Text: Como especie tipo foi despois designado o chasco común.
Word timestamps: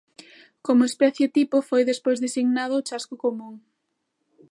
Como 0.65 0.87
especie 0.91 1.33
tipo 1.37 1.57
foi 1.69 1.81
despois 1.85 2.21
designado 2.25 2.73
o 2.75 2.85
chasco 2.89 3.15
común. 3.23 3.55